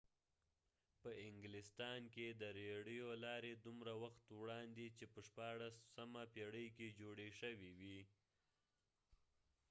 په 1.01 1.11
انګلستان 1.27 2.01
کې 2.13 2.27
د 2.41 2.43
رېړیو 2.59 3.07
لارې 3.25 3.51
دومره 3.65 3.93
وخت 4.03 4.25
وړاندې 4.39 4.85
چې 4.97 5.05
په 5.13 5.19
16مه 5.29 6.23
پېړۍ 6.33 6.67
کې 6.75 6.95
جوړې 6.99 7.29
شوې 7.39 7.71
وې 7.79 7.99